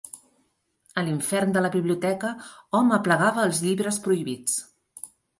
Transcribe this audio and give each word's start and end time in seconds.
A 0.99 1.01
l'infern 1.09 1.51
de 1.57 1.61
la 1.65 1.69
biblioteca 1.75 2.31
hom 2.79 2.89
aplegava 2.97 3.43
els 3.49 3.59
llibres 3.65 3.99
prohibits. 4.07 4.57